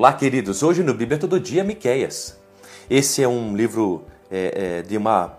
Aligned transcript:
Olá, 0.00 0.14
queridos. 0.14 0.62
Hoje 0.62 0.82
no 0.82 0.94
Bíblia 0.94 1.18
Todo 1.18 1.38
Dia, 1.38 1.62
Miqueias. 1.62 2.34
Esse 2.88 3.22
é 3.22 3.28
um 3.28 3.54
livro 3.54 4.06
é, 4.30 4.78
é, 4.78 4.82
de 4.82 4.96
uma 4.96 5.38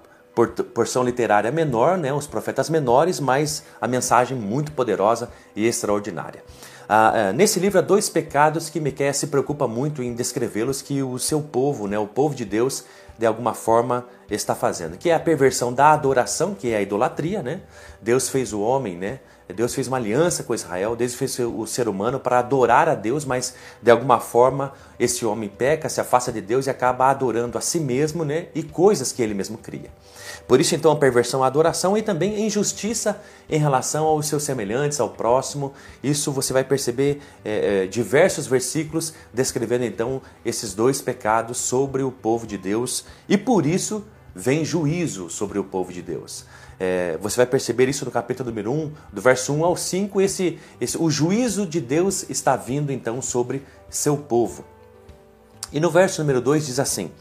porção 0.72 1.04
literária 1.04 1.52
menor, 1.52 1.98
né, 1.98 2.14
os 2.14 2.28
profetas 2.28 2.70
menores, 2.70 3.20
mas 3.20 3.64
a 3.82 3.88
mensagem 3.88 4.38
muito 4.38 4.72
poderosa 4.74 5.32
e 5.56 5.66
extraordinária. 5.66 6.44
Ah, 6.88 7.12
é, 7.16 7.34
nesse 7.34 7.60
livro 7.60 7.80
há 7.80 7.82
dois 7.82 8.08
pecados 8.08 8.70
que 8.70 8.80
Miqueias 8.80 9.18
se 9.18 9.26
preocupa 9.26 9.68
muito 9.68 10.04
em 10.04 10.14
descrevê-los 10.14 10.80
que 10.80 11.02
o 11.02 11.18
seu 11.18 11.42
povo, 11.42 11.88
né, 11.88 11.98
o 11.98 12.06
povo 12.06 12.36
de 12.36 12.46
Deus, 12.46 12.86
de 13.22 13.28
alguma 13.28 13.54
forma 13.54 14.08
está 14.32 14.56
fazendo, 14.56 14.98
que 14.98 15.12
é 15.12 15.14
a 15.14 15.20
perversão 15.20 15.72
da 15.72 15.92
adoração, 15.92 16.56
que 16.56 16.72
é 16.72 16.78
a 16.78 16.82
idolatria, 16.82 17.44
né? 17.44 17.62
Deus 18.02 18.30
fez 18.30 18.52
o 18.52 18.60
homem, 18.62 18.98
né? 18.98 19.20
Deus 19.54 19.76
fez 19.76 19.88
uma 19.88 19.98
aliança 19.98 20.42
com 20.44 20.56
Israel, 20.56 20.96
Deus 20.96 21.14
fez 21.14 21.38
o 21.38 21.68
ser 21.68 21.88
humano 21.88 22.20
para 22.20 22.40
adorar 22.40 22.90
a 22.90 22.96
Deus, 22.96 23.24
mas 23.24 23.54
de 23.80 23.92
alguma 23.92 24.20
forma 24.20 24.74
esse 25.00 25.24
homem 25.24 25.50
peca, 25.50 25.88
se 25.88 26.02
afasta 26.02 26.32
de 26.32 26.42
Deus 26.42 26.66
e 26.66 26.72
acaba 26.72 27.12
adorando 27.12 27.60
a 27.60 27.62
si 27.62 27.80
mesmo 27.80 28.26
né, 28.26 28.48
e 28.56 28.64
coisas 28.64 29.12
que 29.12 29.22
ele 29.22 29.36
mesmo 29.36 29.58
cria. 29.58 29.92
Por 30.48 30.60
isso, 30.60 30.76
então, 30.76 30.92
a 30.92 30.96
perversão 30.96 31.44
à 31.44 31.48
adoração 31.48 31.98
e 31.98 32.02
também 32.02 32.36
a 32.36 32.40
injustiça 32.40 33.22
em 33.50 33.58
relação 33.58 34.06
aos 34.06 34.28
seus 34.28 34.44
semelhantes, 34.44 35.00
ao 35.00 35.10
próximo. 35.10 35.74
Isso 36.04 36.32
você 36.32 36.54
vai 36.54 36.64
perceber 36.64 37.22
é, 37.44 37.88
diversos 37.88 38.48
versículos 38.48 39.14
descrevendo 39.34 39.86
então 39.86 40.22
esses 40.44 40.74
dois 40.74 41.02
pecados 41.02 41.58
sobre 41.58 42.04
o 42.04 42.12
povo 42.12 42.48
de 42.48 42.58
Deus 42.58 43.06
e 43.28 43.38
por 43.38 43.66
isso 43.66 44.04
vem 44.34 44.64
juízo 44.64 45.30
sobre 45.30 45.60
o 45.60 45.64
povo 45.64 45.92
de 45.92 46.02
Deus. 46.02 46.46
É, 46.80 47.18
você 47.22 47.38
vai 47.38 47.46
perceber 47.46 47.88
isso 47.90 48.06
no 48.06 48.12
capítulo 48.12 48.50
número 48.50 48.72
1, 48.72 48.92
do 49.14 49.22
verso 49.22 49.54
1 49.54 49.64
ao 49.64 49.78
5, 49.78 50.20
esse, 50.22 50.60
esse, 50.80 50.98
o 50.98 51.12
juízo 51.12 51.66
de 51.66 51.80
Deus 51.80 52.28
está 52.30 52.56
vindo 52.56 52.92
então 52.92 53.22
sobre 53.22 53.64
seu 53.90 54.18
povo. 54.18 54.66
E 55.72 55.80
no 55.80 55.92
verso 55.92 56.22
número 56.22 56.42
2 56.42 56.66
diz 56.66 56.80
assim: 56.80 57.12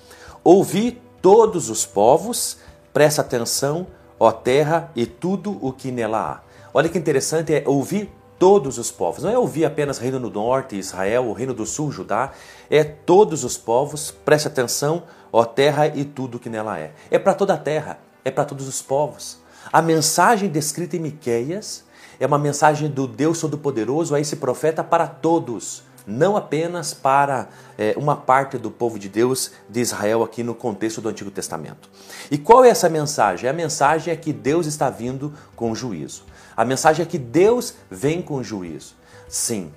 Ouvi 0.43 1.01
todos 1.21 1.69
os 1.69 1.85
povos, 1.85 2.57
presta 2.93 3.21
atenção, 3.21 3.87
ó 4.19 4.33
terra, 4.33 4.91
e 4.97 5.05
tudo 5.05 5.59
o 5.61 5.73
que 5.73 5.91
nela 5.91 6.19
há. 6.19 6.41
Olha 6.73 6.89
que 6.89 6.99
interessante 6.99 7.53
é 7.53 7.63
ouvir 7.67 8.11
todos 8.39 8.79
os 8.79 8.91
povos. 8.91 9.23
Não 9.23 9.31
é 9.31 9.37
ouvir 9.37 9.67
apenas 9.67 9.99
Reino 9.99 10.19
do 10.19 10.31
Norte, 10.31 10.75
Israel, 10.75 11.27
o 11.27 11.35
Reino 11.35 11.53
do 11.53 11.67
Sul, 11.67 11.93
Judá. 11.93 12.33
É 12.71 12.83
todos 12.83 13.45
os 13.45 13.59
povos, 13.59 14.11
preste 14.11 14.49
atenção, 14.49 15.03
ó 15.20 15.20
terra 15.47 15.87
e 15.87 16.05
tudo 16.05 16.39
que 16.39 16.49
nela 16.49 16.79
é. 16.79 16.93
É 17.11 17.19
para 17.19 17.35
toda 17.35 17.55
a 17.55 17.59
terra, 17.59 17.99
é 18.25 18.31
para 18.31 18.45
todos 18.45 18.67
os 18.67 18.83
povos. 18.83 19.39
A 19.73 19.81
mensagem 19.81 20.49
descrita 20.49 20.97
em 20.97 21.01
Miqueias 21.01 21.85
é 22.21 22.27
uma 22.27 22.39
mensagem 22.39 22.91
do 22.91 23.07
Deus 23.07 23.41
Todo-Poderoso 23.41 24.15
a 24.15 24.21
esse 24.21 24.37
profeta 24.37 24.85
para 24.85 25.07
todos, 25.07 25.83
não 26.07 26.37
apenas 26.37 26.93
para 26.93 27.49
é, 27.79 27.95
uma 27.97 28.15
parte 28.15 28.59
do 28.59 28.71
povo 28.71 28.99
de 28.99 29.09
Deus 29.09 29.53
de 29.69 29.81
Israel 29.81 30.23
aqui 30.23 30.43
no 30.43 30.55
contexto 30.55 31.01
do 31.01 31.09
Antigo 31.09 31.31
Testamento. 31.31 31.89
E 32.31 32.37
qual 32.37 32.63
é 32.63 32.69
essa 32.69 32.91
mensagem? 32.91 33.49
A 33.49 33.55
mensagem 33.55 34.13
é 34.13 34.17
que 34.17 34.35
Deus 34.35 34.67
está 34.67 34.91
vindo 34.91 35.33
com 35.57 35.75
juízo. 35.75 36.25
A 36.55 36.65
mensagem 36.65 37.03
é 37.03 37.09
que 37.09 37.19
Deus 37.19 37.75
vem 37.91 38.21
com 38.21 38.43
juízo. 38.43 38.95
Sim, 39.27 39.73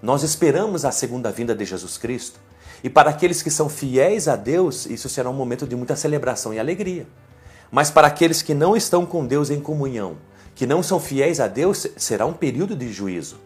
nós 0.00 0.22
esperamos 0.22 0.84
a 0.84 0.92
segunda 0.92 1.32
vinda 1.32 1.52
de 1.52 1.64
Jesus 1.64 1.98
Cristo. 1.98 2.38
E 2.82 2.90
para 2.90 3.10
aqueles 3.10 3.42
que 3.42 3.50
são 3.50 3.68
fiéis 3.68 4.28
a 4.28 4.36
Deus, 4.36 4.86
isso 4.86 5.08
será 5.08 5.28
um 5.28 5.34
momento 5.34 5.66
de 5.66 5.74
muita 5.74 5.96
celebração 5.96 6.54
e 6.54 6.58
alegria. 6.58 7.06
Mas 7.70 7.90
para 7.90 8.06
aqueles 8.06 8.42
que 8.42 8.54
não 8.54 8.76
estão 8.76 9.04
com 9.04 9.26
Deus 9.26 9.50
em 9.50 9.60
comunhão, 9.60 10.16
que 10.54 10.66
não 10.66 10.82
são 10.82 10.98
fiéis 10.98 11.40
a 11.40 11.46
Deus, 11.46 11.86
será 11.96 12.26
um 12.26 12.32
período 12.32 12.74
de 12.74 12.92
juízo. 12.92 13.38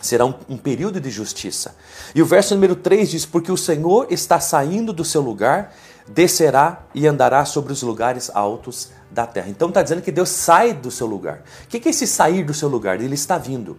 Será 0.00 0.26
um, 0.26 0.34
um, 0.48 0.56
período 0.58 1.00
de 1.00 1.08
justiça. 1.10 1.76
E 2.12 2.20
o 2.20 2.26
verso 2.26 2.54
número 2.54 2.74
3 2.74 3.08
diz: 3.08 3.24
Porque 3.24 3.52
o 3.52 3.56
Senhor 3.56 4.08
está 4.10 4.40
saindo 4.40 4.92
do 4.92 5.04
seu 5.04 5.20
lugar, 5.20 5.72
descerá 6.08 6.84
e 6.92 7.06
andará 7.06 7.44
sobre 7.44 7.72
os 7.72 7.82
lugares 7.82 8.28
altos 8.34 8.90
da 9.10 9.26
terra. 9.26 9.48
Então 9.48 9.68
está 9.68 9.80
dizendo 9.80 10.02
que 10.02 10.10
Deus 10.10 10.28
sai 10.28 10.72
do 10.72 10.90
seu 10.90 11.06
lugar. 11.06 11.44
O 11.64 11.68
que 11.68 11.86
é 11.88 11.90
esse 11.90 12.06
sair 12.06 12.44
do 12.44 12.52
seu 12.52 12.68
lugar? 12.68 13.00
Ele 13.00 13.14
está 13.14 13.38
vindo. 13.38 13.78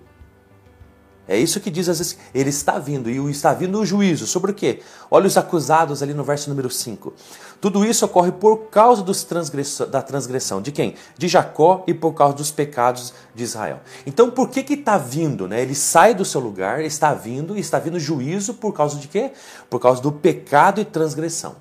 É 1.25 1.37
isso 1.37 1.61
que 1.61 1.71
diz 1.71 1.87
às 1.87 1.99
vezes, 1.99 2.17
ele 2.35 2.49
está 2.49 2.77
vindo, 2.77 3.09
e 3.09 3.31
está 3.31 3.53
vindo 3.53 3.79
o 3.79 3.85
juízo. 3.85 4.27
Sobre 4.27 4.51
o 4.51 4.53
quê? 4.53 4.81
Olha 5.09 5.25
os 5.25 5.37
acusados 5.37 6.03
ali 6.03 6.13
no 6.13 6.23
verso 6.23 6.49
número 6.49 6.69
5. 6.69 7.13
Tudo 7.61 7.85
isso 7.85 8.03
ocorre 8.03 8.31
por 8.31 8.65
causa 8.69 9.01
dos 9.01 9.25
da 9.89 10.01
transgressão. 10.01 10.61
De 10.61 10.71
quem? 10.71 10.95
De 11.17 11.29
Jacó 11.29 11.83
e 11.87 11.93
por 11.93 12.13
causa 12.13 12.35
dos 12.35 12.51
pecados 12.51 13.13
de 13.33 13.43
Israel. 13.43 13.79
Então 14.05 14.29
por 14.29 14.49
que 14.49 14.63
que 14.63 14.73
está 14.73 14.97
vindo? 14.97 15.47
Né? 15.47 15.61
Ele 15.61 15.75
sai 15.75 16.13
do 16.13 16.25
seu 16.25 16.41
lugar, 16.41 16.83
está 16.83 17.13
vindo, 17.13 17.55
e 17.55 17.61
está 17.61 17.79
vindo 17.79 17.97
juízo 17.99 18.55
por 18.55 18.73
causa 18.73 18.99
de 18.99 19.07
quê? 19.07 19.31
Por 19.69 19.79
causa 19.79 20.01
do 20.01 20.11
pecado 20.11 20.81
e 20.81 20.85
transgressão. 20.85 21.55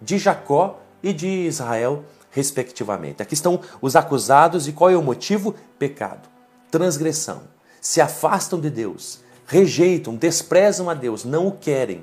De 0.00 0.18
Jacó 0.18 0.78
e 1.02 1.14
de 1.14 1.26
Israel, 1.26 2.04
respectivamente. 2.30 3.22
Aqui 3.22 3.32
estão 3.32 3.60
os 3.80 3.96
acusados, 3.96 4.68
e 4.68 4.72
qual 4.72 4.90
é 4.90 4.96
o 4.96 5.02
motivo? 5.02 5.54
Pecado, 5.78 6.28
transgressão 6.70 7.55
se 7.86 8.00
afastam 8.00 8.58
de 8.58 8.68
Deus, 8.68 9.20
rejeitam, 9.46 10.16
desprezam 10.16 10.90
a 10.90 10.94
Deus, 10.94 11.24
não 11.24 11.46
o 11.46 11.52
querem. 11.52 12.02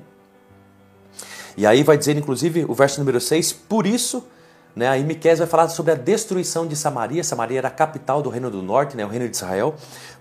E 1.58 1.68
aí 1.68 1.84
vai 1.84 1.98
dizer, 1.98 2.16
inclusive, 2.16 2.64
o 2.70 2.74
verso 2.74 3.02
número 3.02 3.20
6, 3.20 3.52
por 3.52 3.86
isso, 3.86 4.26
né, 4.74 4.88
aí 4.88 5.04
Miqués 5.04 5.40
vai 5.40 5.48
falar 5.48 5.68
sobre 5.68 5.92
a 5.92 5.96
destruição 5.96 6.66
de 6.66 6.74
Samaria. 6.74 7.22
Samaria 7.22 7.58
era 7.58 7.68
a 7.68 7.72
capital 7.72 8.22
do 8.22 8.30
reino 8.30 8.50
do 8.50 8.62
norte, 8.62 8.96
né, 8.96 9.06
o 9.06 9.10
reino 9.10 9.28
de 9.28 9.36
Israel. 9.36 9.76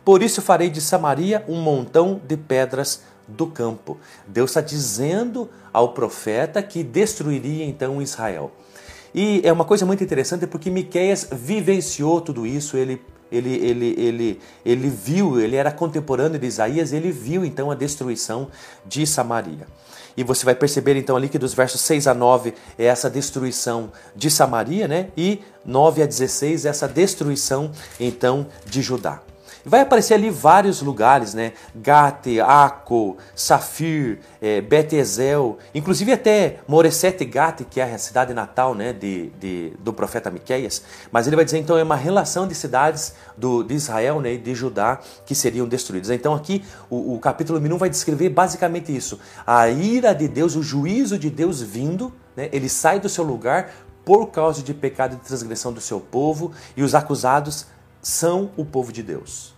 Por 0.04 0.20
isso 0.20 0.42
farei 0.42 0.68
de 0.68 0.80
Samaria 0.80 1.44
um 1.46 1.62
montão 1.62 2.20
de 2.26 2.36
pedras 2.36 3.04
do 3.28 3.46
campo. 3.46 3.98
Deus 4.26 4.50
está 4.50 4.60
dizendo 4.60 5.48
ao 5.72 5.92
profeta 5.92 6.60
que 6.60 6.82
destruiria 6.82 7.64
então 7.64 8.02
Israel. 8.02 8.50
E 9.14 9.40
é 9.44 9.52
uma 9.52 9.64
coisa 9.64 9.84
muito 9.84 10.02
interessante 10.02 10.46
porque 10.46 10.70
Miqueias 10.70 11.28
vivenciou 11.30 12.20
tudo 12.20 12.46
isso, 12.46 12.76
ele 12.76 13.00
ele, 13.32 13.54
ele, 13.54 13.94
ele, 13.98 14.40
ele 14.62 14.90
viu, 14.90 15.40
ele 15.40 15.56
era 15.56 15.72
contemporâneo 15.72 16.38
de 16.38 16.46
Isaías, 16.46 16.92
ele 16.92 17.10
viu 17.10 17.46
então 17.46 17.70
a 17.70 17.74
destruição 17.74 18.48
de 18.84 19.06
Samaria. 19.06 19.66
E 20.14 20.22
você 20.22 20.44
vai 20.44 20.54
perceber 20.54 20.96
então 20.96 21.16
ali 21.16 21.30
que 21.30 21.38
dos 21.38 21.54
versos 21.54 21.80
6 21.80 22.06
a 22.08 22.14
9 22.14 22.52
é 22.78 22.84
essa 22.84 23.08
destruição 23.08 23.90
de 24.14 24.30
Samaria, 24.30 24.86
né? 24.86 25.08
E 25.16 25.40
9 25.64 26.02
a 26.02 26.06
16 26.06 26.66
essa 26.66 26.86
destruição 26.86 27.72
então 27.98 28.46
de 28.66 28.82
Judá. 28.82 29.22
Vai 29.64 29.80
aparecer 29.80 30.14
ali 30.14 30.28
vários 30.30 30.82
lugares, 30.82 31.34
né? 31.34 31.52
Gate, 31.74 32.40
Aco, 32.44 33.16
Safir, 33.34 34.18
é, 34.40 34.60
Betezel, 34.60 35.58
inclusive 35.74 36.12
até 36.12 36.58
Moresete 36.66 37.24
Gate, 37.24 37.62
que 37.70 37.80
é 37.80 37.94
a 37.94 37.98
cidade 37.98 38.34
natal 38.34 38.74
né, 38.74 38.92
de, 38.92 39.30
de, 39.40 39.72
do 39.78 39.92
profeta 39.92 40.30
Miqueias. 40.30 40.82
Mas 41.10 41.26
ele 41.26 41.36
vai 41.36 41.44
dizer 41.44 41.58
então 41.58 41.78
é 41.78 41.82
uma 41.82 41.96
relação 41.96 42.46
de 42.46 42.54
cidades 42.54 43.14
do, 43.36 43.62
de 43.62 43.74
Israel 43.74 44.20
né, 44.20 44.34
e 44.34 44.38
de 44.38 44.54
Judá 44.54 44.98
que 45.24 45.34
seriam 45.34 45.68
destruídas. 45.68 46.10
Então 46.10 46.34
aqui 46.34 46.64
o, 46.90 47.14
o 47.14 47.18
capítulo 47.18 47.58
1 47.58 47.78
vai 47.78 47.88
descrever 47.88 48.28
basicamente 48.30 48.94
isso. 48.94 49.20
A 49.46 49.68
ira 49.68 50.12
de 50.12 50.26
Deus, 50.26 50.56
o 50.56 50.62
juízo 50.62 51.18
de 51.18 51.30
Deus 51.30 51.62
vindo, 51.62 52.12
né, 52.36 52.48
ele 52.52 52.68
sai 52.68 52.98
do 52.98 53.08
seu 53.08 53.24
lugar 53.24 53.70
por 54.04 54.26
causa 54.26 54.62
de 54.62 54.74
pecado 54.74 55.14
e 55.14 55.26
transgressão 55.26 55.72
do 55.72 55.80
seu 55.80 56.00
povo 56.00 56.52
e 56.76 56.82
os 56.82 56.94
acusados 56.94 57.66
são 58.02 58.50
o 58.56 58.64
povo 58.64 58.92
de 58.92 59.02
Deus. 59.02 59.54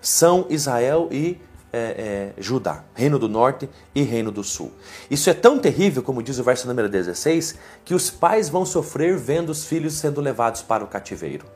São 0.00 0.46
Israel 0.48 1.08
e 1.10 1.40
é, 1.72 2.32
é, 2.38 2.42
Judá, 2.42 2.84
Reino 2.94 3.18
do 3.18 3.28
Norte 3.28 3.68
e 3.94 4.02
Reino 4.02 4.30
do 4.30 4.44
Sul. 4.44 4.72
Isso 5.10 5.28
é 5.28 5.34
tão 5.34 5.58
terrível, 5.58 6.02
como 6.02 6.22
diz 6.22 6.38
o 6.38 6.44
verso 6.44 6.66
número 6.66 6.88
16, 6.88 7.56
que 7.84 7.94
os 7.94 8.10
pais 8.10 8.48
vão 8.48 8.64
sofrer 8.64 9.16
vendo 9.16 9.50
os 9.50 9.64
filhos 9.64 9.94
sendo 9.94 10.20
levados 10.20 10.62
para 10.62 10.84
o 10.84 10.86
cativeiro. 10.86 11.46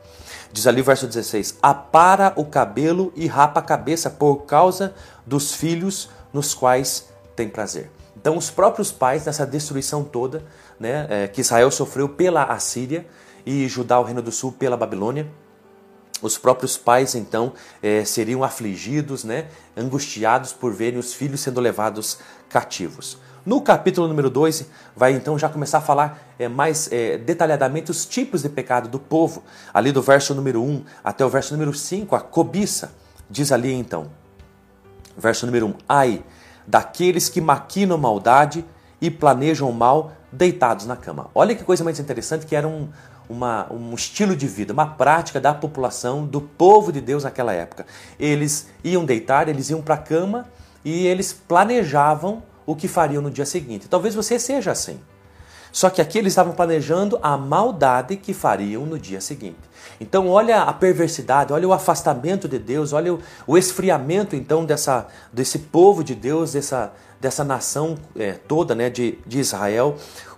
Diz 0.51 0.67
ali 0.67 0.81
o 0.81 0.83
verso 0.83 1.07
16: 1.07 1.57
Apara 1.61 2.33
o 2.35 2.45
cabelo 2.45 3.11
e 3.15 3.25
rapa 3.25 3.59
a 3.59 3.63
cabeça 3.63 4.09
por 4.09 4.45
causa 4.45 4.93
dos 5.25 5.53
filhos 5.53 6.09
nos 6.31 6.53
quais 6.53 7.07
tem 7.35 7.49
prazer. 7.49 7.89
Então, 8.15 8.37
os 8.37 8.49
próprios 8.49 8.91
pais, 8.91 9.25
nessa 9.25 9.45
destruição 9.45 10.03
toda, 10.03 10.43
né, 10.79 11.07
é, 11.09 11.27
que 11.27 11.41
Israel 11.41 11.69
sofreu 11.71 12.07
pela 12.07 12.43
Assíria 12.43 13.05
e 13.45 13.67
Judá, 13.67 13.99
o 13.99 14.03
Reino 14.03 14.21
do 14.21 14.31
Sul, 14.31 14.51
pela 14.51 14.77
Babilônia, 14.77 15.27
os 16.23 16.37
próprios 16.37 16.77
pais 16.77 17.13
então 17.13 17.53
é, 17.81 18.03
seriam 18.05 18.43
afligidos, 18.43 19.23
né, 19.23 19.47
angustiados 19.77 20.53
por 20.53 20.73
verem 20.73 20.97
os 20.97 21.13
filhos 21.13 21.41
sendo 21.41 21.59
levados 21.59 22.17
cativos. 22.49 23.17
No 23.45 23.61
capítulo 23.61 24.07
número 24.07 24.29
2, 24.29 24.65
vai 24.95 25.11
então 25.11 25.37
já 25.37 25.49
começar 25.49 25.79
a 25.79 25.81
falar 25.81 26.33
é, 26.39 26.47
mais 26.47 26.89
é, 26.93 27.17
detalhadamente 27.17 27.91
os 27.91 28.05
tipos 28.05 28.41
de 28.41 28.47
pecado 28.47 28.87
do 28.87 28.97
povo. 28.97 29.43
Ali 29.73 29.91
do 29.91 30.01
verso 30.01 30.33
número 30.33 30.63
1 30.63 30.65
um 30.65 30.83
até 31.03 31.25
o 31.25 31.29
verso 31.29 31.53
número 31.53 31.73
5, 31.73 32.15
a 32.15 32.21
cobiça. 32.21 32.93
Diz 33.29 33.51
ali 33.51 33.73
então, 33.73 34.09
verso 35.17 35.45
número 35.45 35.65
1: 35.65 35.69
um, 35.69 35.73
Ai 35.89 36.23
daqueles 36.65 37.27
que 37.27 37.41
maquinam 37.41 37.97
maldade 37.97 38.63
e 39.01 39.11
planejam 39.11 39.69
mal 39.73 40.13
deitados 40.31 40.85
na 40.85 40.95
cama. 40.95 41.29
Olha 41.35 41.53
que 41.53 41.65
coisa 41.65 41.83
mais 41.83 41.99
interessante 41.99 42.45
que 42.45 42.55
era 42.55 42.65
um, 42.65 42.87
uma, 43.29 43.71
um 43.71 43.93
estilo 43.93 44.35
de 44.35 44.47
vida, 44.47 44.73
uma 44.73 44.87
prática 44.87 45.39
da 45.39 45.53
população, 45.53 46.25
do 46.25 46.41
povo 46.41 46.91
de 46.91 47.01
Deus 47.01 47.23
naquela 47.23 47.53
época. 47.53 47.85
Eles 48.19 48.67
iam 48.83 49.05
deitar, 49.05 49.47
eles 49.47 49.69
iam 49.69 49.81
para 49.81 49.95
a 49.95 49.97
cama 49.97 50.47
e 50.83 51.07
eles 51.07 51.33
planejavam 51.33 52.43
o 52.65 52.75
que 52.75 52.87
fariam 52.87 53.21
no 53.21 53.31
dia 53.31 53.45
seguinte. 53.45 53.87
Talvez 53.87 54.15
você 54.15 54.39
seja 54.39 54.71
assim. 54.71 54.99
Só 55.71 55.89
que 55.89 55.99
aqui 55.99 56.19
eles 56.19 56.33
estavam 56.33 56.53
planejando 56.53 57.17
a 57.21 57.35
maldade 57.35 58.15
que 58.15 58.31
fariam 58.31 58.85
no 58.85 58.99
dia 58.99 59.19
seguinte. 59.19 59.57
Então, 59.99 60.29
olha 60.29 60.61
a 60.61 60.71
perversidade, 60.71 61.51
olha 61.51 61.67
o 61.67 61.73
afastamento 61.73 62.47
de 62.47 62.59
Deus, 62.59 62.93
olha 62.93 63.15
o, 63.15 63.19
o 63.47 63.57
esfriamento 63.57 64.35
então 64.35 64.63
dessa, 64.63 65.07
desse 65.31 65.57
povo 65.57 66.03
de 66.03 66.13
Deus, 66.13 66.53
dessa, 66.53 66.93
dessa 67.19 67.43
nação 67.43 67.97
é, 68.15 68.33
toda 68.33 68.75
né, 68.75 68.87
de, 68.87 69.17
de 69.25 69.39
Israel. 69.39 69.95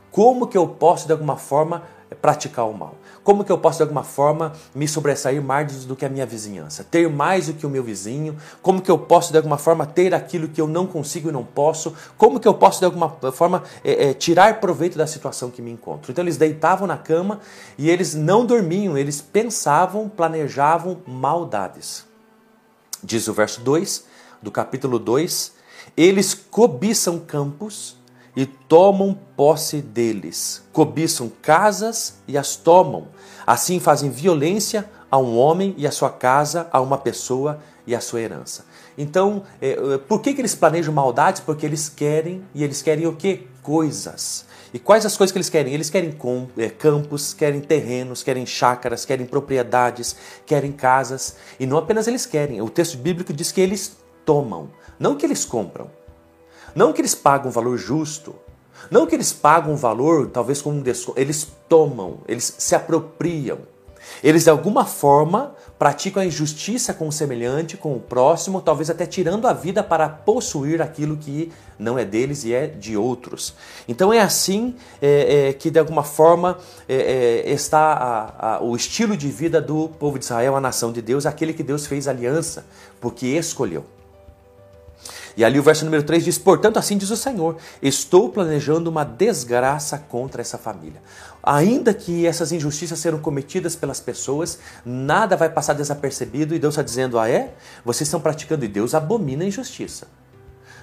Como 0.10 0.48
que 0.48 0.58
eu 0.58 0.66
posso, 0.70 1.06
de 1.06 1.12
alguma 1.12 1.36
forma, 1.36 1.84
praticar 2.22 2.68
o 2.68 2.74
mal? 2.74 2.96
Como 3.24 3.44
que 3.44 3.52
eu 3.52 3.58
posso 3.58 3.78
de 3.78 3.84
alguma 3.84 4.04
forma 4.04 4.54
me 4.74 4.88
sobressair 4.88 5.42
mais 5.42 5.86
do 5.86 5.96
que 5.96 6.06
a 6.06 6.10
minha 6.10 6.26
vizinhança? 6.26 6.84
Ter 6.84 7.10
mais 7.10 7.48
do 7.48 7.54
que 7.54 7.66
o 7.66 7.70
meu 7.70 7.84
vizinho? 7.84 8.38
Como 8.62 8.82
que 8.82 8.92
eu 8.92 8.98
posso 8.98 9.32
de 9.32 9.38
alguma 9.38 9.58
forma 9.58 9.86
ter 9.86 10.14
aquilo 10.14 10.48
que 10.48 10.62
eu 10.62 10.68
não 10.68 10.86
consigo 10.86 11.30
e 11.30 11.32
não 11.32 11.44
posso? 11.44 11.96
Como 12.18 12.40
que 12.40 12.48
eu 12.48 12.54
posso 12.54 12.80
de 12.80 12.86
alguma 12.86 13.10
forma 13.32 13.64
é, 13.84 14.10
é, 14.10 14.14
tirar 14.14 14.60
proveito 14.60 14.98
da 14.98 15.08
situação 15.08 15.50
que 15.50 15.62
me 15.62 15.72
encontro? 15.72 16.12
Então 16.12 16.24
eles 16.24 16.38
deitavam 16.38 16.88
na 16.88 16.98
cama 16.98 17.40
e 17.78 17.90
eles 17.90 18.14
não 18.14 18.46
dormiam, 18.46 18.98
eles 18.98 19.22
pensavam, 19.22 20.08
planejavam 20.08 21.02
maldades. 21.08 22.06
Diz 23.04 23.28
o 23.28 23.34
verso 23.34 23.62
2 23.62 24.06
do 24.42 24.52
capítulo 24.52 25.00
2: 25.00 25.54
eles 25.98 26.34
cobiçam 26.34 27.20
campos 27.20 27.98
e 28.36 28.46
tomam 28.46 29.18
posse 29.36 29.82
deles. 29.82 30.64
Cobiçam 30.74 31.32
casas 31.42 32.16
e 32.28 32.38
as 32.38 32.56
tomam. 32.56 33.08
Assim 33.46 33.80
fazem 33.80 34.10
violência 34.10 34.90
a 35.10 35.18
um 35.18 35.38
homem 35.38 35.74
e 35.78 35.88
a 35.88 35.92
sua 35.92 36.10
casa, 36.10 36.68
a 36.72 36.82
uma 36.82 36.98
pessoa 36.98 37.60
e 37.88 37.96
a 37.96 38.02
sua 38.02 38.22
herança. 38.22 38.66
Então, 38.98 39.44
é, 39.62 39.72
é, 39.72 39.98
por 39.98 40.22
que, 40.22 40.34
que 40.34 40.42
eles 40.42 40.56
planejam 40.56 40.94
maldades? 40.94 41.42
Porque 41.42 41.66
eles 41.66 41.88
querem, 41.90 42.44
e 42.54 42.64
eles 42.64 42.82
querem 42.82 43.06
o 43.08 43.16
que? 43.16 43.48
Coisas. 43.62 44.46
E 44.74 44.80
quais 44.80 45.06
as 45.06 45.16
coisas 45.16 45.32
que 45.32 45.38
eles 45.38 45.50
querem? 45.50 45.74
Eles 45.74 45.90
querem 45.90 46.18
é, 46.58 46.70
campos, 46.70 47.34
querem 47.34 47.62
terrenos, 47.62 48.24
querem 48.24 48.46
chácaras, 48.46 49.06
querem 49.06 49.26
propriedades, 49.26 50.16
querem 50.46 50.72
casas. 50.72 51.36
E 51.60 51.66
não 51.66 51.78
apenas 51.78 52.08
eles 52.08 52.26
querem, 52.26 52.62
o 52.62 52.70
texto 52.70 52.98
bíblico 52.98 53.32
diz 53.32 53.52
que 53.52 53.62
eles 53.62 53.96
tomam, 54.26 54.70
não 55.00 55.16
que 55.16 55.26
eles 55.26 55.46
compram. 55.46 55.90
Não 56.76 56.92
que 56.92 57.02
eles 57.02 57.16
pagam 57.16 57.48
um 57.48 57.52
valor 57.52 57.78
justo, 57.78 58.36
não 58.92 59.08
que 59.08 59.16
eles 59.16 59.32
pagam 59.32 59.74
um 59.74 59.78
valor, 59.78 60.28
talvez 60.28 60.62
com 60.62 60.72
um 60.72 60.82
desconto, 60.82 61.20
eles 61.20 61.48
tomam, 61.68 62.20
eles 62.28 62.54
se 62.58 62.76
apropriam. 62.76 63.60
Eles 64.24 64.44
de 64.44 64.50
alguma 64.50 64.86
forma 64.86 65.56
praticam 65.80 66.22
a 66.22 66.26
injustiça 66.26 66.94
com 66.94 67.08
o 67.08 67.12
semelhante, 67.12 67.76
com 67.76 67.96
o 67.96 68.00
próximo, 68.00 68.62
talvez 68.62 68.90
até 68.90 69.06
tirando 69.06 69.48
a 69.48 69.54
vida 69.54 69.84
para 69.84 70.08
possuir 70.08 70.82
aquilo 70.82 71.18
que 71.18 71.52
não 71.78 71.98
é 71.98 72.06
deles 72.06 72.44
e 72.46 72.54
é 72.54 72.68
de 72.68 72.96
outros. 72.96 73.56
Então 73.88 74.14
é 74.14 74.20
assim 74.20 74.76
é, 75.02 75.50
é, 75.50 75.54
que 75.54 75.72
de 75.72 75.80
alguma 75.80 76.04
forma 76.04 76.58
é, 76.88 77.44
é 77.46 77.52
está 77.52 77.94
a, 77.94 78.56
a, 78.56 78.64
o 78.64 78.76
estilo 78.76 79.18
de 79.18 79.30
vida 79.30 79.60
do 79.60 79.90
povo 79.90 80.20
de 80.20 80.26
Israel, 80.26 80.56
a 80.56 80.62
nação 80.62 80.92
de 80.92 81.02
Deus, 81.02 81.26
aquele 81.26 81.54
que 81.54 81.64
Deus 81.64 81.88
fez 81.88 82.08
aliança, 82.08 82.66
porque 83.02 83.28
escolheu. 83.28 83.86
E 85.38 85.44
ali 85.44 85.60
o 85.60 85.64
verso 85.64 85.84
número 85.86 86.04
3 86.04 86.24
diz: 86.24 86.38
Portanto, 86.38 86.78
assim 86.78 86.98
diz 86.98 87.10
o 87.10 87.18
Senhor: 87.18 87.58
Estou 87.82 88.30
planejando 88.30 88.90
uma 88.90 89.04
desgraça 89.04 89.98
contra 89.98 90.42
essa 90.42 90.58
família. 90.58 91.02
Ainda 91.44 91.94
que 91.94 92.26
essas 92.26 92.52
injustiças 92.52 93.00
serão 93.00 93.20
cometidas 93.20 93.76
pelas 93.76 94.00
pessoas, 94.00 94.60
nada 94.86 95.36
vai 95.36 95.50
passar 95.50 95.74
desapercebido 95.74 96.56
e 96.56 96.60
Deus 96.60 96.74
está 96.74 96.84
dizendo: 96.84 97.20
Ah, 97.20 97.30
é? 97.30 97.54
Vocês 97.84 98.08
estão 98.08 98.22
praticando 98.22 98.66
e 98.66 98.68
Deus 98.68 98.96
abomina 98.96 99.44
a 99.44 99.48
injustiça. 99.48 100.08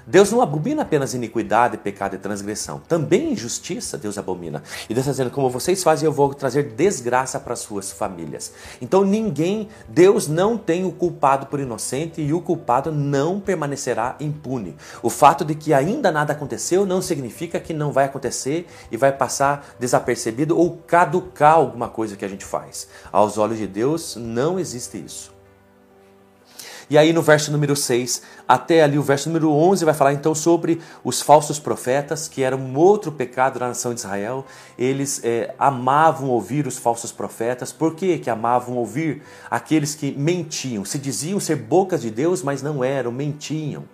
Deus 0.06 0.30
não 0.32 0.42
abomina 0.42 0.82
apenas 0.82 1.14
iniquidade, 1.14 1.78
pecado 1.78 2.14
e 2.14 2.18
transgressão. 2.18 2.80
Também 2.88 3.32
injustiça 3.32 3.96
Deus 3.96 4.18
abomina. 4.18 4.62
E 4.88 4.94
Deus 4.94 5.06
está 5.06 5.12
dizendo, 5.12 5.30
como 5.30 5.48
vocês 5.48 5.82
fazem, 5.82 6.06
eu 6.06 6.12
vou 6.12 6.34
trazer 6.34 6.64
desgraça 6.74 7.38
para 7.38 7.52
as 7.52 7.60
suas 7.60 7.92
famílias. 7.92 8.52
Então 8.80 9.04
ninguém, 9.04 9.68
Deus 9.88 10.28
não 10.28 10.58
tem 10.58 10.84
o 10.84 10.92
culpado 10.92 11.46
por 11.46 11.60
inocente 11.60 12.20
e 12.20 12.32
o 12.32 12.40
culpado 12.40 12.90
não 12.90 13.40
permanecerá 13.40 14.16
impune. 14.20 14.76
O 15.02 15.10
fato 15.10 15.44
de 15.44 15.54
que 15.54 15.72
ainda 15.72 16.10
nada 16.10 16.32
aconteceu 16.32 16.84
não 16.84 17.00
significa 17.00 17.60
que 17.60 17.72
não 17.72 17.92
vai 17.92 18.06
acontecer 18.06 18.66
e 18.90 18.96
vai 18.96 19.12
passar 19.12 19.74
desapercebido 19.78 20.58
ou 20.58 20.78
caducar 20.86 21.54
alguma 21.54 21.88
coisa 21.88 22.16
que 22.16 22.24
a 22.24 22.28
gente 22.28 22.44
faz. 22.44 22.88
Aos 23.10 23.38
olhos 23.38 23.58
de 23.58 23.66
Deus 23.66 24.16
não 24.16 24.58
existe 24.58 24.98
isso. 24.98 25.31
E 26.92 26.98
aí 26.98 27.10
no 27.10 27.22
verso 27.22 27.50
número 27.50 27.74
6 27.74 28.20
até 28.46 28.82
ali 28.82 28.98
o 28.98 29.02
verso 29.02 29.30
número 29.30 29.50
11 29.50 29.82
vai 29.82 29.94
falar 29.94 30.12
então 30.12 30.34
sobre 30.34 30.78
os 31.02 31.22
falsos 31.22 31.58
profetas, 31.58 32.28
que 32.28 32.42
era 32.42 32.54
um 32.54 32.76
outro 32.76 33.10
pecado 33.10 33.58
da 33.58 33.68
nação 33.68 33.94
de 33.94 34.00
Israel. 34.00 34.44
Eles 34.78 35.18
é, 35.24 35.54
amavam 35.58 36.28
ouvir 36.28 36.66
os 36.66 36.76
falsos 36.76 37.10
profetas. 37.10 37.72
Por 37.72 37.94
que, 37.94 38.18
que 38.18 38.28
amavam 38.28 38.76
ouvir 38.76 39.22
aqueles 39.50 39.94
que 39.94 40.12
mentiam? 40.12 40.84
Se 40.84 40.98
diziam 40.98 41.40
ser 41.40 41.56
bocas 41.56 42.02
de 42.02 42.10
Deus, 42.10 42.42
mas 42.42 42.60
não 42.60 42.84
eram, 42.84 43.10
mentiam. 43.10 43.84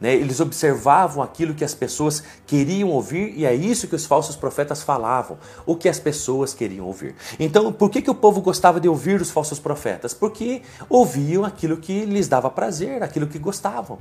Né? 0.00 0.14
Eles 0.14 0.40
observavam 0.40 1.22
aquilo 1.22 1.54
que 1.54 1.64
as 1.64 1.74
pessoas 1.74 2.22
queriam 2.46 2.90
ouvir 2.90 3.32
e 3.36 3.46
é 3.46 3.54
isso 3.54 3.88
que 3.88 3.94
os 3.94 4.04
falsos 4.04 4.36
profetas 4.36 4.82
falavam, 4.82 5.38
o 5.64 5.74
que 5.74 5.88
as 5.88 5.98
pessoas 5.98 6.52
queriam 6.52 6.86
ouvir. 6.86 7.14
Então, 7.40 7.72
por 7.72 7.90
que, 7.90 8.02
que 8.02 8.10
o 8.10 8.14
povo 8.14 8.40
gostava 8.40 8.78
de 8.78 8.88
ouvir 8.88 9.20
os 9.20 9.30
falsos 9.30 9.58
profetas? 9.58 10.12
Porque 10.12 10.62
ouviam 10.88 11.44
aquilo 11.44 11.78
que 11.78 12.04
lhes 12.04 12.28
dava 12.28 12.50
prazer, 12.50 13.02
aquilo 13.02 13.26
que 13.26 13.38
gostavam. 13.38 13.98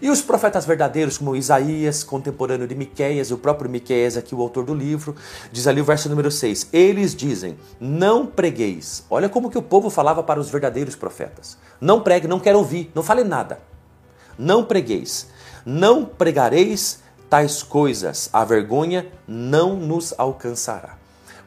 E 0.00 0.08
os 0.08 0.22
profetas 0.22 0.64
verdadeiros, 0.64 1.18
como 1.18 1.34
Isaías, 1.34 2.04
contemporâneo 2.04 2.66
de 2.66 2.76
Miqueias, 2.76 3.28
e 3.28 3.34
o 3.34 3.38
próprio 3.38 3.68
Miqueias, 3.68 4.16
aqui 4.16 4.36
o 4.36 4.40
autor 4.40 4.64
do 4.64 4.74
livro, 4.74 5.16
diz 5.50 5.66
ali 5.66 5.80
o 5.80 5.84
verso 5.84 6.08
número 6.08 6.30
6, 6.30 6.68
eles 6.72 7.14
dizem, 7.14 7.56
não 7.80 8.24
pregueis. 8.24 9.04
Olha 9.10 9.28
como 9.28 9.50
que 9.50 9.58
o 9.58 9.62
povo 9.62 9.90
falava 9.90 10.22
para 10.22 10.38
os 10.38 10.48
verdadeiros 10.48 10.94
profetas. 10.94 11.58
Não 11.80 12.02
pregue, 12.02 12.28
não 12.28 12.38
quero 12.38 12.58
ouvir, 12.58 12.90
não 12.94 13.02
fale 13.02 13.24
nada 13.24 13.69
não 14.40 14.64
pregueis, 14.64 15.26
não 15.66 16.04
pregareis 16.04 17.00
tais 17.28 17.62
coisas, 17.62 18.30
a 18.32 18.42
vergonha 18.42 19.06
não 19.28 19.76
nos 19.76 20.14
alcançará. 20.16 20.96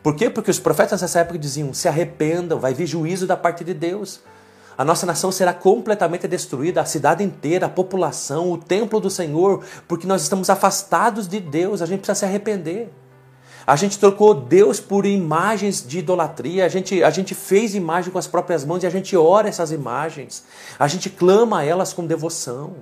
Por 0.03 0.15
quê? 0.15 0.29
Porque 0.29 0.51
os 0.51 0.59
profetas 0.59 1.01
nessa 1.01 1.21
época 1.21 1.39
diziam: 1.39 1.73
se 1.73 1.87
arrependam, 1.87 2.59
vai 2.59 2.73
vir 2.73 2.85
juízo 2.85 3.25
da 3.25 3.35
parte 3.35 3.63
de 3.63 3.73
Deus. 3.73 4.19
A 4.77 4.83
nossa 4.83 5.05
nação 5.05 5.31
será 5.31 5.53
completamente 5.53 6.27
destruída, 6.27 6.81
a 6.81 6.85
cidade 6.85 7.23
inteira, 7.23 7.67
a 7.67 7.69
população, 7.69 8.51
o 8.51 8.57
templo 8.57 8.99
do 8.99 9.09
Senhor, 9.09 9.63
porque 9.87 10.07
nós 10.07 10.23
estamos 10.23 10.49
afastados 10.49 11.27
de 11.27 11.39
Deus, 11.39 11.81
a 11.81 11.85
gente 11.85 11.99
precisa 11.99 12.19
se 12.19 12.25
arrepender. 12.25 12.91
A 13.65 13.75
gente 13.75 13.97
trocou 13.97 14.33
Deus 14.33 14.79
por 14.79 15.05
imagens 15.05 15.85
de 15.85 15.99
idolatria, 15.99 16.65
a 16.65 16.69
gente, 16.69 17.01
a 17.01 17.09
gente 17.09 17.33
fez 17.33 17.73
imagem 17.75 18.11
com 18.11 18.19
as 18.19 18.27
próprias 18.27 18.65
mãos 18.65 18.83
e 18.83 18.87
a 18.87 18.89
gente 18.89 19.15
ora 19.15 19.47
essas 19.47 19.71
imagens, 19.71 20.43
a 20.77 20.87
gente 20.87 21.09
clama 21.09 21.59
a 21.59 21.63
elas 21.63 21.93
com 21.93 22.05
devoção. 22.05 22.75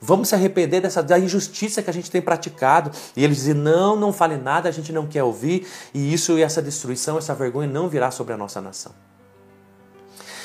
Vamos 0.00 0.28
se 0.28 0.34
arrepender 0.34 0.80
dessa, 0.80 1.02
da 1.02 1.18
injustiça 1.18 1.82
que 1.82 1.88
a 1.88 1.92
gente 1.92 2.10
tem 2.10 2.20
praticado. 2.20 2.90
E 3.16 3.24
eles 3.24 3.38
dizem: 3.38 3.54
não, 3.54 3.96
não 3.96 4.12
fale 4.12 4.36
nada, 4.36 4.68
a 4.68 4.72
gente 4.72 4.92
não 4.92 5.06
quer 5.06 5.22
ouvir, 5.22 5.66
e 5.92 6.12
isso 6.12 6.38
e 6.38 6.42
essa 6.42 6.60
destruição, 6.60 7.16
essa 7.16 7.34
vergonha 7.34 7.68
não 7.68 7.88
virá 7.88 8.10
sobre 8.10 8.34
a 8.34 8.36
nossa 8.36 8.60
nação. 8.60 8.92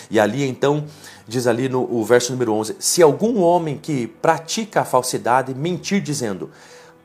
E 0.10 0.20
ali 0.20 0.46
então, 0.46 0.86
diz 1.28 1.48
ali 1.48 1.70
no 1.70 2.04
verso 2.04 2.32
número 2.32 2.54
11: 2.54 2.78
Se 2.80 3.02
algum 3.02 3.42
homem 3.42 3.78
que 3.78 4.08
pratica 4.08 4.82
a 4.82 4.86
falsidade 4.86 5.54
mentir 5.54 6.02
dizendo: 6.02 6.50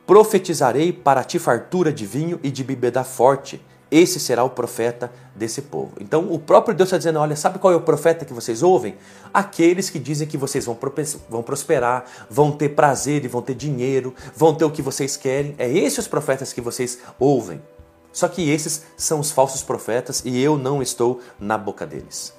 Profetizarei 0.06 0.92
para 0.92 1.25
ti 1.25 1.38
fartura 1.38 1.92
de 1.92 2.06
vinho 2.06 2.38
e 2.42 2.50
de 2.50 2.62
bebida 2.62 3.02
forte. 3.02 3.60
Esse 3.90 4.18
será 4.18 4.42
o 4.44 4.50
profeta 4.50 5.12
desse 5.34 5.62
povo. 5.62 5.92
Então 6.00 6.32
o 6.32 6.38
próprio 6.38 6.75
Deus 6.75 6.88
está 6.88 6.98
dizendo: 6.98 7.18
olha, 7.18 7.36
sabe 7.36 7.58
qual 7.58 7.72
é 7.72 7.76
o 7.76 7.80
profeta 7.80 8.25
que 8.25 8.32
vocês 8.32 8.62
ouvem? 8.62 8.96
Aqueles 9.32 9.90
que 9.90 9.98
dizem 9.98 10.26
que 10.26 10.36
vocês 10.36 10.64
vão, 10.64 10.76
prosperar, 11.42 12.04
vão 12.30 12.52
ter 12.52 12.70
prazer 12.70 13.25
e 13.25 13.28
vão 13.28 13.42
ter 13.42 13.54
dinheiro, 13.54 14.14
vão 14.34 14.54
ter 14.54 14.64
o 14.64 14.70
que 14.70 14.82
vocês 14.82 15.16
querem. 15.16 15.54
É 15.58 15.68
esses 15.68 15.98
os 15.98 16.08
profetas 16.08 16.52
que 16.52 16.60
vocês 16.60 16.98
ouvem. 17.18 17.60
Só 18.12 18.28
que 18.28 18.48
esses 18.48 18.82
são 18.96 19.20
os 19.20 19.30
falsos 19.30 19.62
profetas 19.62 20.22
e 20.25 20.40
eu 20.40 20.56
não 20.56 20.82
estou 20.82 21.20
na 21.38 21.58
boca 21.58 21.84
deles. 21.86 22.32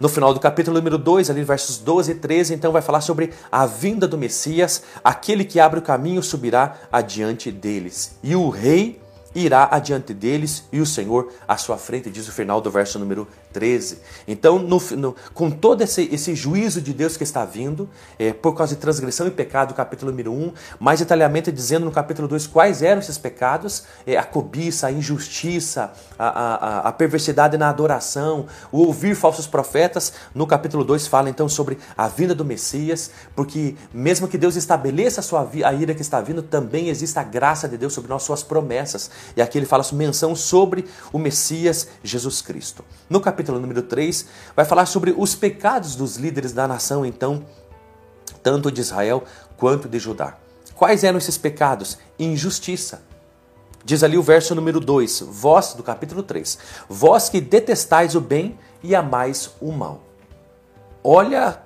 No 0.00 0.08
final 0.08 0.32
do 0.32 0.40
capítulo 0.40 0.76
número 0.76 0.96
2, 0.96 1.30
ali 1.30 1.42
versos 1.42 1.78
12 1.78 2.12
e 2.12 2.14
13, 2.14 2.54
então 2.54 2.72
vai 2.72 2.82
falar 2.82 3.00
sobre 3.00 3.32
a 3.50 3.66
vinda 3.66 4.06
do 4.06 4.16
Messias, 4.16 4.82
aquele 5.02 5.44
que 5.44 5.58
abre 5.60 5.80
o 5.80 5.82
caminho 5.82 6.22
subirá 6.22 6.76
adiante 6.90 7.50
deles, 7.50 8.16
e 8.22 8.36
o 8.36 8.48
rei 8.48 9.00
irá 9.34 9.68
adiante 9.70 10.14
deles, 10.14 10.64
e 10.72 10.80
o 10.80 10.86
Senhor 10.86 11.32
à 11.46 11.56
sua 11.56 11.76
frente, 11.76 12.10
diz 12.10 12.28
o 12.28 12.32
final 12.32 12.60
do 12.60 12.70
verso 12.70 12.98
número 12.98 13.26
13. 13.52 13.98
Então, 14.26 14.58
no, 14.58 14.78
no, 14.96 15.16
com 15.34 15.50
todo 15.50 15.82
esse, 15.82 16.08
esse, 16.12 16.34
juízo 16.34 16.80
de 16.80 16.92
Deus 16.92 17.16
que 17.16 17.24
está 17.24 17.44
vindo, 17.44 17.88
é, 18.18 18.32
por 18.32 18.54
causa 18.54 18.74
de 18.74 18.80
transgressão 18.80 19.26
e 19.26 19.30
pecado, 19.30 19.74
capítulo 19.74 20.10
número 20.10 20.32
1, 20.32 20.52
mais 20.78 21.00
detalhadamente 21.00 21.50
dizendo 21.50 21.84
no 21.84 21.90
capítulo 21.90 22.28
2 22.28 22.46
quais 22.46 22.82
eram 22.82 23.00
esses 23.00 23.18
pecados, 23.18 23.84
é, 24.06 24.16
a 24.16 24.22
cobiça, 24.22 24.86
a 24.86 24.92
injustiça, 24.92 25.92
a, 26.18 26.28
a, 26.28 26.78
a, 26.88 26.92
perversidade 26.92 27.56
na 27.56 27.68
adoração, 27.68 28.46
o 28.70 28.82
ouvir 28.82 29.14
falsos 29.14 29.46
profetas. 29.46 30.12
No 30.34 30.46
capítulo 30.46 30.84
2 30.84 31.06
fala 31.06 31.28
então 31.28 31.48
sobre 31.48 31.78
a 31.96 32.08
vinda 32.08 32.34
do 32.34 32.44
Messias, 32.44 33.10
porque 33.34 33.74
mesmo 33.92 34.28
que 34.28 34.38
Deus 34.38 34.56
estabeleça 34.56 35.20
a, 35.20 35.22
sua, 35.22 35.48
a 35.64 35.72
ira 35.72 35.94
que 35.94 36.02
está 36.02 36.20
vindo, 36.20 36.42
também 36.42 36.88
existe 36.88 37.18
a 37.18 37.24
graça 37.24 37.68
de 37.68 37.76
Deus 37.76 37.92
sobre 37.92 38.10
nós, 38.10 38.22
suas 38.22 38.42
promessas. 38.42 39.10
E 39.36 39.42
aqui 39.42 39.58
ele 39.58 39.66
fala 39.66 39.84
menção 39.92 40.34
sobre 40.34 40.84
o 41.12 41.18
Messias 41.18 41.88
Jesus 42.02 42.42
Cristo. 42.42 42.84
No 43.08 43.20
capítulo 43.20 43.37
capítulo 43.38 43.60
número 43.60 43.82
3, 43.82 44.26
vai 44.56 44.64
falar 44.64 44.84
sobre 44.84 45.14
os 45.16 45.36
pecados 45.36 45.94
dos 45.94 46.16
líderes 46.16 46.52
da 46.52 46.66
nação, 46.66 47.06
então, 47.06 47.44
tanto 48.42 48.68
de 48.68 48.80
Israel 48.80 49.22
quanto 49.56 49.88
de 49.88 49.96
Judá. 50.00 50.36
Quais 50.74 51.04
eram 51.04 51.18
esses 51.18 51.38
pecados? 51.38 51.98
Injustiça. 52.18 53.00
Diz 53.84 54.02
ali 54.02 54.18
o 54.18 54.22
verso 54.24 54.56
número 54.56 54.80
2, 54.80 55.20
vós, 55.20 55.72
do 55.74 55.84
capítulo 55.84 56.24
3, 56.24 56.58
vós 56.88 57.28
que 57.28 57.40
detestais 57.40 58.16
o 58.16 58.20
bem 58.20 58.58
e 58.82 58.92
amais 58.92 59.50
o 59.60 59.70
mal. 59.70 60.00
Olha, 61.04 61.62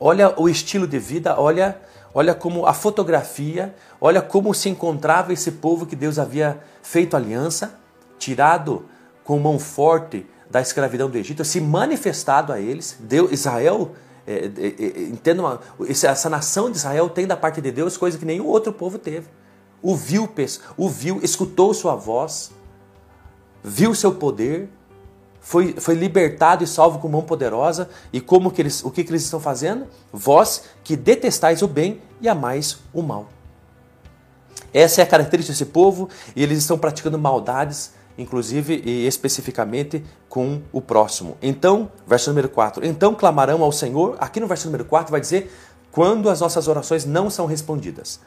olha 0.00 0.40
o 0.40 0.48
estilo 0.48 0.86
de 0.86 0.98
vida, 0.98 1.38
olha, 1.38 1.78
olha 2.14 2.34
como 2.34 2.64
a 2.64 2.72
fotografia, 2.72 3.74
olha 4.00 4.22
como 4.22 4.54
se 4.54 4.70
encontrava 4.70 5.30
esse 5.30 5.52
povo 5.52 5.84
que 5.84 5.94
Deus 5.94 6.18
havia 6.18 6.58
feito 6.82 7.14
aliança, 7.14 7.78
tirado 8.18 8.86
com 9.22 9.38
mão 9.38 9.58
forte 9.58 10.26
da 10.52 10.60
escravidão 10.60 11.08
do 11.08 11.16
Egito, 11.16 11.42
se 11.46 11.60
manifestado 11.62 12.52
a 12.52 12.60
eles. 12.60 12.98
Deus, 13.00 13.32
Israel, 13.32 13.92
é, 14.26 14.50
é, 14.58 15.88
é, 15.88 15.90
essa 15.90 16.28
nação 16.28 16.70
de 16.70 16.76
Israel 16.76 17.08
tem 17.08 17.26
da 17.26 17.36
parte 17.36 17.62
de 17.62 17.72
Deus 17.72 17.96
coisa 17.96 18.18
que 18.18 18.26
nenhum 18.26 18.46
outro 18.46 18.70
povo 18.70 18.98
teve. 18.98 19.28
O 19.80 19.96
viu, 19.96 20.28
o 20.76 20.88
viu, 20.90 21.20
escutou 21.22 21.72
sua 21.72 21.96
voz, 21.96 22.52
viu 23.64 23.94
seu 23.94 24.12
poder, 24.12 24.68
foi, 25.40 25.72
foi 25.72 25.94
libertado 25.94 26.62
e 26.62 26.66
salvo 26.66 26.98
com 26.98 27.08
mão 27.08 27.22
poderosa. 27.22 27.88
E 28.12 28.20
como 28.20 28.50
que 28.50 28.60
eles, 28.60 28.84
o 28.84 28.90
que, 28.90 29.02
que 29.02 29.10
eles 29.10 29.22
estão 29.22 29.40
fazendo? 29.40 29.86
Vós 30.12 30.64
que 30.84 30.94
detestais 30.94 31.62
o 31.62 31.66
bem 31.66 32.02
e 32.20 32.28
amais 32.28 32.78
o 32.92 33.00
mal. 33.00 33.26
Essa 34.72 35.00
é 35.00 35.04
a 35.04 35.06
característica 35.06 35.54
desse 35.54 35.72
povo 35.72 36.10
e 36.36 36.42
eles 36.42 36.58
estão 36.58 36.78
praticando 36.78 37.18
maldades 37.18 37.92
inclusive 38.16 38.82
e 38.84 39.06
especificamente 39.06 40.04
com 40.28 40.62
o 40.72 40.80
próximo. 40.80 41.36
Então, 41.42 41.90
verso 42.06 42.30
número 42.30 42.48
4. 42.48 42.84
Então 42.86 43.14
clamarão 43.14 43.62
ao 43.62 43.72
Senhor, 43.72 44.16
aqui 44.18 44.40
no 44.40 44.46
verso 44.46 44.66
número 44.66 44.84
4 44.84 45.10
vai 45.10 45.20
dizer 45.20 45.52
quando 45.90 46.30
as 46.30 46.40
nossas 46.40 46.68
orações 46.68 47.04
não 47.04 47.28
são 47.28 47.46
respondidas. 47.46 48.20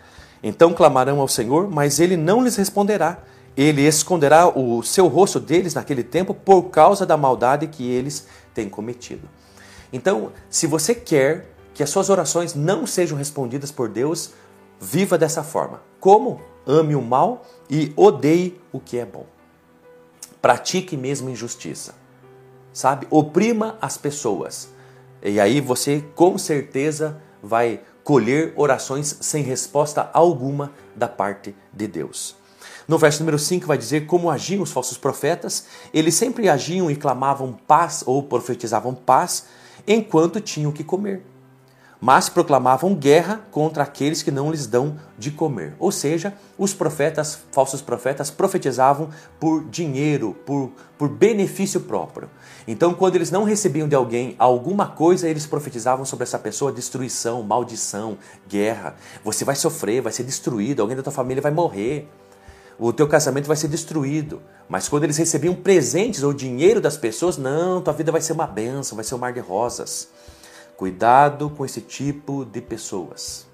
Então 0.43 0.73
clamarão 0.73 1.19
ao 1.19 1.27
Senhor, 1.27 1.69
mas 1.69 1.99
ele 1.99 2.17
não 2.17 2.43
lhes 2.43 2.55
responderá. 2.55 3.19
Ele 3.57 3.81
esconderá 3.83 4.49
o 4.49 4.83
seu 4.83 5.07
rosto 5.07 5.39
deles 5.39 5.73
naquele 5.73 6.03
tempo 6.03 6.33
por 6.33 6.63
causa 6.63 7.05
da 7.05 7.15
maldade 7.15 7.67
que 7.67 7.89
eles 7.89 8.27
têm 8.53 8.67
cometido. 8.67 9.29
Então, 9.93 10.33
se 10.49 10.67
você 10.67 10.93
quer 10.93 11.53
que 11.73 11.81
as 11.81 11.89
suas 11.89 12.09
orações 12.09 12.53
não 12.53 12.85
sejam 12.85 13.17
respondidas 13.17 13.71
por 13.71 13.87
Deus, 13.87 14.31
viva 14.79 15.17
dessa 15.17 15.41
forma. 15.41 15.81
Como? 16.01 16.41
Ame 16.67 16.95
o 16.95 17.01
mal 17.01 17.45
e 17.69 17.93
odeie 17.95 18.59
o 18.73 18.79
que 18.79 18.97
é 18.97 19.05
bom 19.05 19.25
pratique 20.45 20.95
mesmo 20.95 21.27
injustiça. 21.27 21.95
Sabe? 22.71 23.07
Oprima 23.09 23.79
as 23.81 23.97
pessoas. 23.97 24.69
E 25.19 25.39
aí 25.39 25.59
você 25.59 26.03
com 26.13 26.37
certeza 26.37 27.19
vai 27.41 27.81
colher 28.03 28.53
orações 28.55 29.17
sem 29.21 29.41
resposta 29.41 30.07
alguma 30.13 30.71
da 30.95 31.07
parte 31.07 31.55
de 31.73 31.87
Deus. 31.87 32.35
No 32.87 32.99
verso 32.99 33.21
número 33.21 33.39
5 33.39 33.65
vai 33.65 33.75
dizer 33.75 34.05
como 34.05 34.29
agiam 34.29 34.61
os 34.61 34.71
falsos 34.71 34.99
profetas. 34.99 35.65
Eles 35.91 36.13
sempre 36.13 36.47
agiam 36.47 36.91
e 36.91 36.95
clamavam 36.95 37.51
paz 37.51 38.03
ou 38.05 38.21
profetizavam 38.21 38.93
paz 38.93 39.47
enquanto 39.87 40.39
tinham 40.39 40.71
que 40.71 40.83
comer 40.83 41.23
mas 41.99 42.29
proclamavam 42.29 42.93
guerra 42.93 43.41
contra 43.51 43.83
aqueles 43.83 44.21
que 44.21 44.31
não 44.31 44.51
lhes 44.51 44.67
dão 44.67 44.97
de 45.17 45.31
comer. 45.31 45.75
Ou 45.79 45.91
seja, 45.91 46.33
os 46.57 46.73
profetas, 46.73 47.39
falsos 47.51 47.81
profetas, 47.81 48.29
profetizavam 48.29 49.09
por 49.39 49.63
dinheiro, 49.65 50.35
por, 50.45 50.71
por 50.97 51.09
benefício 51.09 51.81
próprio. 51.81 52.29
Então, 52.67 52.93
quando 52.93 53.15
eles 53.15 53.31
não 53.31 53.43
recebiam 53.43 53.87
de 53.87 53.95
alguém 53.95 54.35
alguma 54.37 54.87
coisa, 54.87 55.27
eles 55.27 55.45
profetizavam 55.45 56.05
sobre 56.05 56.23
essa 56.23 56.39
pessoa 56.39 56.71
destruição, 56.71 57.43
maldição, 57.43 58.17
guerra. 58.47 58.95
Você 59.23 59.45
vai 59.45 59.55
sofrer, 59.55 60.01
vai 60.01 60.11
ser 60.11 60.23
destruído, 60.23 60.81
alguém 60.81 60.97
da 60.97 61.03
tua 61.03 61.13
família 61.13 61.41
vai 61.41 61.51
morrer. 61.51 62.09
O 62.77 62.91
teu 62.91 63.07
casamento 63.07 63.47
vai 63.47 63.55
ser 63.55 63.69
destruído. 63.69 64.41
Mas 64.67 64.89
quando 64.89 65.05
eles 65.05 65.17
recebiam 65.17 65.55
presentes 65.55 66.23
ou 66.23 66.33
dinheiro 66.33 66.81
das 66.81 66.97
pessoas, 66.97 67.37
não, 67.37 67.81
tua 67.81 67.93
vida 67.93 68.11
vai 68.11 68.19
ser 68.19 68.33
uma 68.33 68.47
benção, 68.47 68.95
vai 68.95 69.05
ser 69.05 69.15
um 69.15 69.19
mar 69.19 69.31
de 69.31 69.39
rosas. 69.39 70.09
Cuidado 70.77 71.49
com 71.49 71.65
esse 71.65 71.81
tipo 71.81 72.45
de 72.45 72.61
pessoas. 72.61 73.45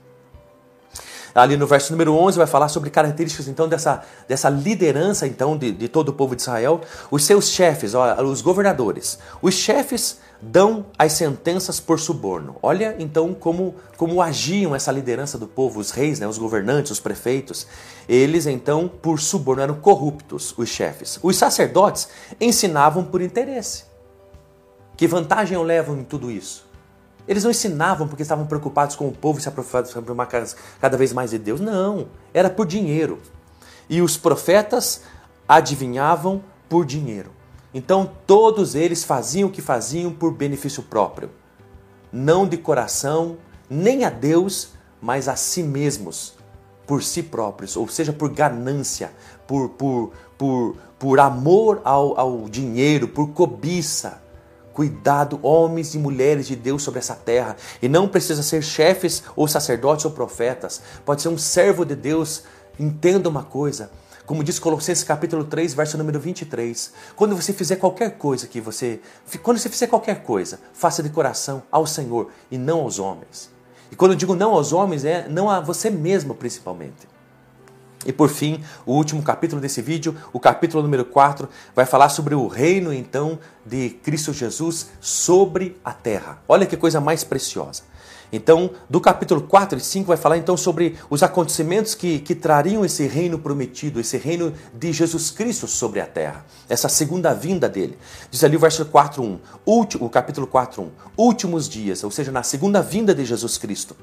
Ali 1.33 1.55
no 1.55 1.65
verso 1.65 1.91
número 1.91 2.13
11 2.13 2.37
vai 2.37 2.47
falar 2.47 2.67
sobre 2.67 2.89
características 2.89 3.47
então 3.47 3.67
dessa, 3.67 4.03
dessa 4.27 4.49
liderança 4.49 5.25
então 5.25 5.57
de, 5.57 5.71
de 5.71 5.87
todo 5.87 6.09
o 6.09 6.13
povo 6.13 6.35
de 6.35 6.41
Israel. 6.41 6.81
Os 7.09 7.23
seus 7.23 7.49
chefes, 7.49 7.93
ó, 7.93 8.21
os 8.21 8.41
governadores. 8.41 9.17
Os 9.41 9.53
chefes 9.53 10.19
dão 10.41 10.85
as 10.97 11.13
sentenças 11.13 11.79
por 11.79 11.99
suborno. 11.99 12.57
Olha 12.61 12.95
então 12.99 13.33
como, 13.33 13.75
como 13.95 14.21
agiam 14.21 14.75
essa 14.75 14.91
liderança 14.91 15.37
do 15.37 15.47
povo, 15.47 15.79
os 15.79 15.91
reis, 15.91 16.19
né, 16.19 16.27
os 16.27 16.37
governantes, 16.37 16.91
os 16.91 16.99
prefeitos. 16.99 17.65
Eles 18.09 18.45
então 18.45 18.87
por 18.89 19.19
suborno 19.19 19.61
eram 19.61 19.75
corruptos, 19.75 20.53
os 20.57 20.67
chefes. 20.67 21.17
Os 21.23 21.37
sacerdotes 21.37 22.09
ensinavam 22.41 23.05
por 23.05 23.21
interesse. 23.21 23.85
Que 24.97 25.07
vantagem 25.07 25.55
eu 25.55 25.63
levo 25.63 25.95
em 25.95 26.03
tudo 26.03 26.29
isso? 26.29 26.70
Eles 27.27 27.43
não 27.43 27.51
ensinavam 27.51 28.07
porque 28.07 28.23
estavam 28.23 28.45
preocupados 28.45 28.95
com 28.95 29.07
o 29.07 29.11
povo 29.11 29.39
se 29.39 29.47
aproximar 29.47 30.27
cada 30.79 30.97
vez 30.97 31.13
mais 31.13 31.31
de 31.31 31.37
Deus. 31.37 31.59
Não, 31.59 32.07
era 32.33 32.49
por 32.49 32.65
dinheiro. 32.65 33.19
E 33.89 34.01
os 34.01 34.17
profetas 34.17 35.01
adivinhavam 35.47 36.41
por 36.67 36.85
dinheiro. 36.85 37.31
Então 37.73 38.09
todos 38.25 38.75
eles 38.75 39.03
faziam 39.03 39.49
o 39.49 39.51
que 39.51 39.61
faziam 39.61 40.11
por 40.11 40.33
benefício 40.33 40.83
próprio. 40.83 41.29
Não 42.11 42.47
de 42.47 42.57
coração, 42.57 43.37
nem 43.69 44.03
a 44.03 44.09
Deus, 44.09 44.73
mas 45.01 45.27
a 45.27 45.35
si 45.35 45.63
mesmos, 45.63 46.35
por 46.85 47.01
si 47.01 47.23
próprios, 47.23 47.77
ou 47.77 47.87
seja, 47.87 48.11
por 48.11 48.29
ganância, 48.29 49.11
por, 49.47 49.69
por, 49.69 50.11
por, 50.37 50.75
por 50.99 51.19
amor 51.19 51.81
ao, 51.85 52.19
ao 52.19 52.49
dinheiro, 52.49 53.07
por 53.07 53.29
cobiça. 53.29 54.21
Cuidado, 54.73 55.39
homens 55.43 55.93
e 55.93 55.97
mulheres 55.97 56.47
de 56.47 56.55
Deus 56.55 56.83
sobre 56.83 56.99
essa 56.99 57.15
terra. 57.15 57.55
E 57.81 57.89
não 57.89 58.07
precisa 58.07 58.41
ser 58.41 58.61
chefes 58.61 59.23
ou 59.35 59.47
sacerdotes 59.47 60.05
ou 60.05 60.11
profetas. 60.11 60.81
Pode 61.05 61.21
ser 61.21 61.29
um 61.29 61.37
servo 61.37 61.85
de 61.85 61.95
Deus. 61.95 62.43
Entenda 62.79 63.27
uma 63.27 63.43
coisa. 63.43 63.91
Como 64.25 64.43
diz 64.43 64.59
Colossenses 64.59 65.03
capítulo 65.03 65.43
3, 65.43 65.73
verso 65.73 65.97
número 65.97 66.19
23. 66.19 66.93
Quando 67.15 67.35
você 67.35 67.51
fizer 67.51 67.75
qualquer 67.75 68.17
coisa 68.17 68.47
que 68.47 68.61
você. 68.61 69.01
Quando 69.43 69.57
você 69.57 69.67
fizer 69.67 69.87
qualquer 69.87 70.23
coisa, 70.23 70.59
faça 70.73 71.03
de 71.03 71.09
coração 71.09 71.63
ao 71.69 71.85
Senhor 71.85 72.29
e 72.49 72.57
não 72.57 72.79
aos 72.79 72.97
homens. 72.97 73.49
E 73.91 73.95
quando 73.95 74.11
eu 74.11 74.17
digo 74.17 74.33
não 74.33 74.53
aos 74.53 74.71
homens, 74.71 75.03
é 75.03 75.27
não 75.27 75.49
a 75.49 75.59
você 75.59 75.89
mesmo 75.89 76.33
principalmente. 76.33 77.10
E 78.05 78.11
por 78.11 78.29
fim, 78.29 78.63
o 78.85 78.93
último 78.93 79.21
capítulo 79.21 79.61
desse 79.61 79.81
vídeo, 79.81 80.15
o 80.33 80.39
capítulo 80.39 80.81
número 80.81 81.05
4, 81.05 81.47
vai 81.75 81.85
falar 81.85 82.09
sobre 82.09 82.33
o 82.33 82.47
reino 82.47 82.93
então 82.93 83.39
de 83.65 83.89
Cristo 83.89 84.33
Jesus 84.33 84.89
sobre 84.99 85.77
a 85.83 85.93
terra. 85.93 86.41
Olha 86.47 86.65
que 86.65 86.75
coisa 86.75 86.99
mais 86.99 87.23
preciosa. 87.23 87.83
Então, 88.31 88.71
do 88.89 89.01
capítulo 89.01 89.41
4 89.41 89.77
e 89.77 89.81
5 89.81 90.07
vai 90.07 90.15
falar 90.15 90.37
então 90.37 90.55
sobre 90.55 90.95
os 91.09 91.21
acontecimentos 91.21 91.93
que, 91.93 92.19
que 92.19 92.33
trariam 92.33 92.85
esse 92.85 93.05
reino 93.05 93.37
prometido, 93.37 93.99
esse 93.99 94.17
reino 94.17 94.53
de 94.73 94.93
Jesus 94.93 95.29
Cristo 95.31 95.67
sobre 95.67 95.99
a 95.99 96.05
terra, 96.05 96.45
essa 96.69 96.87
segunda 96.87 97.33
vinda 97.33 97.67
dele. 97.67 97.97
Diz 98.29 98.43
ali 98.43 98.55
o 98.55 98.59
verso 98.59 98.85
4, 98.85 99.21
1, 99.21 99.39
o 99.65 100.09
capítulo 100.09 100.47
4, 100.47 100.81
1, 100.81 100.89
últimos 101.17 101.67
dias, 101.67 102.03
ou 102.05 102.11
seja, 102.11 102.31
na 102.31 102.41
segunda 102.41 102.81
vinda 102.81 103.13
de 103.13 103.25
Jesus 103.25 103.57
Cristo. 103.57 103.97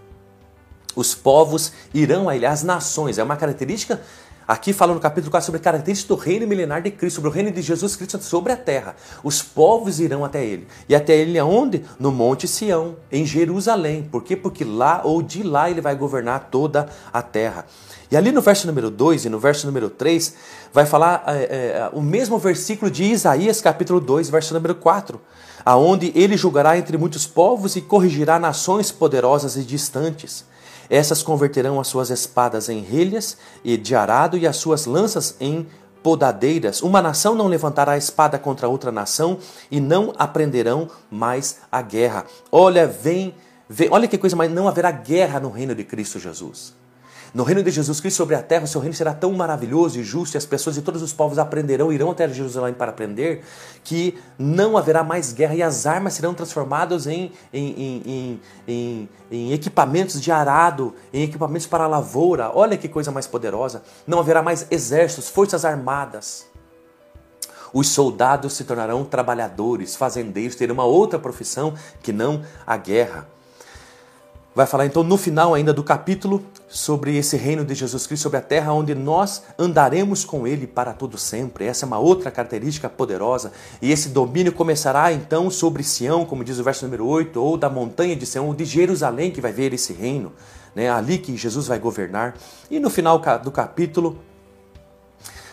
Os 0.98 1.14
povos 1.14 1.72
irão 1.94 2.28
a 2.28 2.34
ele, 2.34 2.44
as 2.44 2.64
nações. 2.64 3.18
É 3.18 3.22
uma 3.22 3.36
característica 3.36 4.00
Aqui 4.48 4.72
fala 4.72 4.94
no 4.94 5.00
capítulo 5.00 5.30
4 5.30 5.44
sobre 5.44 5.60
a 5.60 5.62
característica 5.62 6.08
do 6.08 6.18
reino 6.18 6.46
milenar 6.46 6.80
de 6.80 6.90
Cristo, 6.90 7.16
sobre 7.16 7.28
o 7.28 7.32
reino 7.32 7.52
de 7.52 7.60
Jesus 7.60 7.94
Cristo 7.94 8.18
sobre 8.22 8.50
a 8.50 8.56
terra. 8.56 8.96
Os 9.22 9.42
povos 9.42 10.00
irão 10.00 10.24
até 10.24 10.42
ele. 10.42 10.66
E 10.88 10.94
até 10.94 11.14
ele 11.14 11.38
aonde? 11.38 11.84
No 12.00 12.10
Monte 12.10 12.48
Sião, 12.48 12.96
em 13.12 13.26
Jerusalém. 13.26 14.08
Por 14.10 14.24
quê? 14.24 14.34
Porque 14.34 14.64
lá 14.64 15.02
ou 15.04 15.20
de 15.20 15.42
lá 15.42 15.70
ele 15.70 15.82
vai 15.82 15.94
governar 15.94 16.48
toda 16.50 16.88
a 17.12 17.20
terra. 17.20 17.66
E 18.10 18.16
ali 18.16 18.32
no 18.32 18.40
verso 18.40 18.66
número 18.66 18.90
2 18.90 19.26
e 19.26 19.28
no 19.28 19.38
verso 19.38 19.66
número 19.66 19.90
3, 19.90 20.34
vai 20.72 20.86
falar 20.86 21.24
é, 21.26 21.32
é, 21.32 21.90
o 21.92 22.00
mesmo 22.00 22.38
versículo 22.38 22.90
de 22.90 23.04
Isaías, 23.04 23.60
capítulo 23.60 24.00
2, 24.00 24.30
verso 24.30 24.54
número 24.54 24.74
4, 24.74 25.20
aonde 25.62 26.10
ele 26.14 26.38
julgará 26.38 26.78
entre 26.78 26.96
muitos 26.96 27.26
povos 27.26 27.76
e 27.76 27.82
corrigirá 27.82 28.38
nações 28.38 28.90
poderosas 28.90 29.58
e 29.58 29.62
distantes. 29.62 30.46
Essas 30.90 31.22
converterão 31.22 31.80
as 31.80 31.88
suas 31.88 32.10
espadas 32.10 32.68
em 32.68 32.80
relhas 32.80 33.36
e 33.62 33.76
de 33.76 33.94
arado 33.94 34.36
e 34.36 34.46
as 34.46 34.56
suas 34.56 34.86
lanças 34.86 35.36
em 35.40 35.66
podadeiras. 36.02 36.82
Uma 36.82 37.02
nação 37.02 37.34
não 37.34 37.46
levantará 37.46 37.92
a 37.92 37.98
espada 37.98 38.38
contra 38.38 38.68
outra 38.68 38.90
nação 38.90 39.38
e 39.70 39.80
não 39.80 40.12
aprenderão 40.16 40.88
mais 41.10 41.58
a 41.70 41.82
guerra. 41.82 42.24
Olha, 42.50 42.86
vem, 42.86 43.34
vem 43.68 43.88
olha 43.90 44.08
que 44.08 44.18
coisa, 44.18 44.36
mas 44.36 44.50
não 44.50 44.68
haverá 44.68 44.90
guerra 44.90 45.40
no 45.40 45.50
reino 45.50 45.74
de 45.74 45.84
Cristo 45.84 46.18
Jesus. 46.18 46.74
No 47.34 47.42
reino 47.42 47.62
de 47.62 47.70
Jesus 47.70 48.00
Cristo 48.00 48.16
sobre 48.16 48.34
a 48.34 48.42
terra, 48.42 48.64
o 48.64 48.66
seu 48.66 48.80
reino 48.80 48.94
será 48.94 49.12
tão 49.12 49.32
maravilhoso 49.32 50.00
e 50.00 50.04
justo, 50.04 50.36
e 50.36 50.38
as 50.38 50.46
pessoas 50.46 50.76
de 50.76 50.82
todos 50.82 51.02
os 51.02 51.12
povos 51.12 51.38
aprenderão, 51.38 51.92
irão 51.92 52.10
até 52.10 52.28
Jerusalém 52.28 52.72
para 52.72 52.90
aprender, 52.90 53.44
que 53.84 54.18
não 54.38 54.76
haverá 54.76 55.04
mais 55.04 55.32
guerra 55.32 55.54
e 55.54 55.62
as 55.62 55.86
armas 55.86 56.14
serão 56.14 56.32
transformadas 56.32 57.06
em, 57.06 57.32
em, 57.52 58.40
em, 58.66 59.08
em, 59.30 59.52
equipamentos 59.52 60.20
de 60.20 60.32
arado, 60.32 60.94
em 61.12 61.22
equipamentos 61.22 61.66
para 61.66 61.84
a 61.84 61.88
lavoura. 61.88 62.50
Olha 62.54 62.76
que 62.76 62.88
coisa 62.88 63.10
mais 63.10 63.26
poderosa. 63.26 63.82
Não 64.06 64.18
haverá 64.18 64.42
mais 64.42 64.66
exércitos, 64.70 65.28
forças 65.28 65.64
armadas. 65.64 66.46
Os 67.72 67.88
soldados 67.88 68.54
se 68.54 68.64
tornarão 68.64 69.04
trabalhadores, 69.04 69.94
fazendeiros, 69.94 70.56
terão 70.56 70.74
uma 70.74 70.84
outra 70.84 71.18
profissão 71.18 71.74
que 72.02 72.12
não 72.12 72.42
a 72.66 72.76
guerra. 72.76 73.28
Vai 74.58 74.66
falar 74.66 74.86
então 74.86 75.04
no 75.04 75.16
final 75.16 75.54
ainda 75.54 75.72
do 75.72 75.84
capítulo 75.84 76.42
sobre 76.66 77.16
esse 77.16 77.36
reino 77.36 77.64
de 77.64 77.76
Jesus 77.76 78.08
Cristo 78.08 78.24
sobre 78.24 78.38
a 78.38 78.42
terra, 78.42 78.72
onde 78.72 78.92
nós 78.92 79.44
andaremos 79.56 80.24
com 80.24 80.48
ele 80.48 80.66
para 80.66 80.92
todo 80.92 81.16
sempre. 81.16 81.64
Essa 81.64 81.84
é 81.84 81.86
uma 81.86 82.00
outra 82.00 82.28
característica 82.28 82.88
poderosa. 82.88 83.52
E 83.80 83.92
esse 83.92 84.08
domínio 84.08 84.52
começará 84.52 85.12
então 85.12 85.48
sobre 85.48 85.84
Sião, 85.84 86.24
como 86.24 86.42
diz 86.42 86.58
o 86.58 86.64
verso 86.64 86.84
número 86.84 87.06
8, 87.06 87.40
ou 87.40 87.56
da 87.56 87.70
montanha 87.70 88.16
de 88.16 88.26
Sião, 88.26 88.48
ou 88.48 88.52
de 88.52 88.64
Jerusalém, 88.64 89.30
que 89.30 89.40
vai 89.40 89.52
ver 89.52 89.72
esse 89.72 89.92
reino. 89.92 90.32
Né? 90.74 90.90
Ali 90.90 91.18
que 91.18 91.36
Jesus 91.36 91.68
vai 91.68 91.78
governar. 91.78 92.34
E 92.68 92.80
no 92.80 92.90
final 92.90 93.22
do 93.40 93.52
capítulo, 93.52 94.18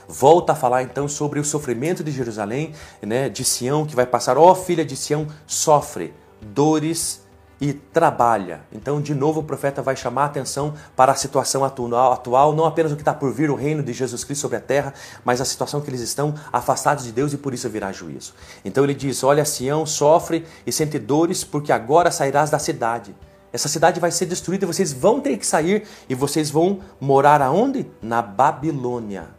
volta 0.07 0.53
a 0.53 0.55
falar 0.55 0.81
então 0.81 1.07
sobre 1.07 1.39
o 1.39 1.45
sofrimento 1.45 2.03
de 2.03 2.09
Jerusalém, 2.09 2.73
né, 3.03 3.29
de 3.29 3.45
Sião, 3.45 3.85
que 3.85 3.95
vai 3.95 4.07
passar, 4.07 4.35
ó 4.35 4.51
oh, 4.51 4.55
filha 4.55 4.83
de 4.83 4.97
Sião, 4.97 5.27
sofre 5.45 6.11
dores 6.41 7.23
e 7.59 7.73
trabalha. 7.73 8.61
Então, 8.71 9.01
de 9.01 9.13
novo, 9.13 9.39
o 9.39 9.43
profeta 9.43 9.81
vai 9.81 9.95
chamar 9.95 10.23
a 10.23 10.25
atenção 10.25 10.73
para 10.95 11.11
a 11.11 11.15
situação 11.15 11.63
atual, 11.63 12.53
não 12.53 12.65
apenas 12.65 12.91
o 12.91 12.95
que 12.95 13.01
está 13.01 13.13
por 13.13 13.31
vir, 13.31 13.49
o 13.49 13.55
reino 13.55 13.81
de 13.81 13.93
Jesus 13.93 14.23
Cristo 14.23 14.41
sobre 14.41 14.57
a 14.57 14.61
terra, 14.61 14.93
mas 15.23 15.39
a 15.39 15.45
situação 15.45 15.81
que 15.81 15.89
eles 15.89 16.01
estão 16.01 16.33
afastados 16.51 17.03
de 17.03 17.11
Deus 17.11 17.33
e 17.33 17.37
por 17.37 17.53
isso 17.53 17.69
virá 17.69 17.91
juízo. 17.91 18.33
Então 18.63 18.83
ele 18.83 18.93
diz: 18.93 19.23
Olha, 19.23 19.45
Sião 19.45 19.85
sofre 19.85 20.45
e 20.65 20.71
sente 20.71 20.99
dores, 20.99 21.43
porque 21.43 21.71
agora 21.71 22.11
sairás 22.11 22.49
da 22.49 22.59
cidade. 22.59 23.15
Essa 23.53 23.69
cidade 23.69 24.01
vai 24.01 24.11
ser 24.11 24.25
destruída, 24.25 24.67
vocês 24.67 24.91
vão 24.91 25.21
ter 25.21 25.37
que 25.37 25.47
sair 25.47 25.87
e 26.09 26.15
vocês 26.15 26.49
vão 26.49 26.81
morar 26.99 27.41
aonde? 27.41 27.89
Na 28.01 28.21
Babilônia. 28.21 29.29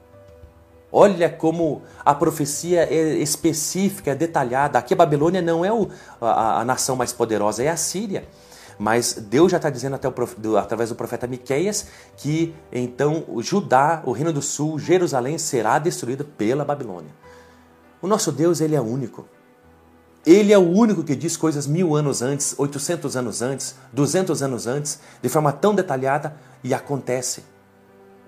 Olha 0.99 1.29
como 1.29 1.83
a 2.03 2.15
profecia 2.15 2.85
é 2.91 3.19
específica, 3.19 4.13
é 4.13 4.15
detalhada. 4.15 4.79
Aqui 4.79 4.95
a 4.95 4.97
Babilônia 4.97 5.43
não 5.43 5.63
é 5.63 5.71
o, 5.71 5.91
a, 6.19 6.63
a, 6.63 6.65
nação 6.65 6.97
mais 6.97 7.13
poderosa, 7.13 7.63
é 7.63 7.69
a 7.69 7.77
Síria. 7.77 8.27
Mas 8.79 9.13
Deus 9.13 9.53
já 9.53 9.59
está 9.59 9.69
dizendo 9.69 9.97
até 9.97 10.09
o, 10.09 10.57
através 10.57 10.89
do 10.89 10.95
profeta 10.95 11.27
Miqueias 11.27 11.89
que 12.17 12.55
então 12.73 13.25
o 13.29 13.43
Judá, 13.43 14.03
o 14.07 14.13
reino 14.13 14.33
do 14.33 14.41
sul, 14.41 14.79
Jerusalém 14.79 15.37
será 15.37 15.79
destruído 15.79 16.25
pela 16.25 16.65
Babilônia. 16.65 17.11
O 18.01 18.07
nosso 18.07 18.33
Deus 18.33 18.63
ele 18.63 18.75
é 18.75 18.81
único. 18.81 19.27
Ele 20.25 20.51
é 20.51 20.57
o 20.57 20.67
único 20.67 21.05
que 21.05 21.15
diz 21.15 21.37
coisas 21.37 21.67
mil 21.67 21.95
anos 21.95 22.23
antes, 22.23 22.55
800 22.57 23.19
anos 23.19 23.43
antes, 23.43 23.75
200 23.93 24.43
anos 24.43 24.67
antes, 24.67 24.99
de 25.21 25.29
forma 25.29 25.53
tão 25.53 25.75
detalhada 25.75 26.35
e 26.65 26.73
acontece. 26.73 27.45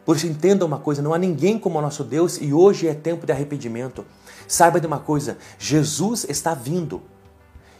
Por 0.08 0.16
isso, 0.16 0.26
entenda 0.26 0.64
uma 0.64 0.78
coisa: 0.78 1.02
não 1.02 1.12
há 1.12 1.18
ninguém 1.18 1.58
como 1.58 1.78
o 1.78 1.82
nosso 1.82 2.02
Deus 2.02 2.38
e 2.40 2.50
hoje 2.50 2.88
é 2.88 2.94
tempo 2.94 3.26
de 3.26 3.32
arrependimento. 3.32 4.06
Saiba 4.46 4.80
de 4.80 4.86
uma 4.86 4.98
coisa: 4.98 5.36
Jesus 5.58 6.24
está 6.30 6.54
vindo 6.54 7.02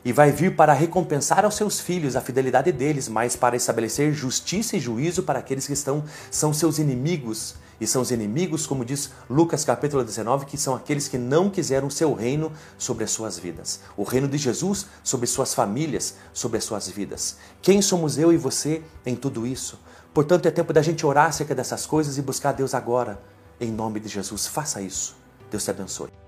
e 0.05 0.13
vai 0.13 0.31
vir 0.31 0.55
para 0.55 0.75
recompensar 0.75 1.47
aos 1.47 1.55
seus 1.55 1.81
filhos 1.81 2.17
a 2.17 2.21
fidelidade 2.21 2.71
deles, 2.71 3.09
mas 3.09 3.35
para 3.35 3.57
estabelecer 3.57 4.13
justiça 4.13 4.77
e 4.77 4.81
juízo 4.81 5.23
para 5.23 5.39
aqueles 5.39 5.67
que 5.67 5.73
estão 5.73 6.05
são 6.31 6.53
seus 6.53 6.79
inimigos. 6.79 7.55
E 7.81 7.87
são 7.87 8.03
os 8.03 8.11
inimigos, 8.11 8.67
como 8.67 8.85
diz 8.85 9.11
Lucas 9.31 9.65
capítulo 9.65 10.05
19, 10.05 10.45
que 10.45 10.59
são 10.59 10.75
aqueles 10.75 11.09
que 11.09 11.17
não 11.17 11.49
quiseram 11.49 11.87
o 11.87 11.91
seu 11.91 12.13
reino 12.13 12.53
sobre 12.77 13.05
as 13.05 13.11
suas 13.11 13.39
vidas. 13.39 13.81
O 13.97 14.03
reino 14.03 14.29
de 14.29 14.37
Jesus 14.37 14.85
sobre 15.03 15.27
suas 15.27 15.55
famílias, 15.55 16.17
sobre 16.35 16.59
as 16.59 16.65
suas 16.65 16.89
vidas. 16.89 17.37
Quem 17.63 17.81
somos 17.81 18.19
eu 18.19 18.31
e 18.35 18.37
você 18.37 18.83
em 19.07 19.17
tudo 19.17 19.47
isso? 19.47 19.79
Portanto, 20.13 20.47
é 20.47 20.51
tempo 20.51 20.73
da 20.73 20.83
gente 20.83 21.07
orar 21.07 21.27
acerca 21.27 21.55
dessas 21.55 21.87
coisas 21.87 22.19
e 22.19 22.23
buscar 22.23 22.53
Deus 22.53 22.75
agora. 22.75 23.21
Em 23.61 23.71
nome 23.71 24.01
de 24.01 24.09
Jesus, 24.09 24.47
faça 24.47 24.81
isso. 24.81 25.17
Deus 25.51 25.65
te 25.65 25.71
abençoe. 25.71 26.28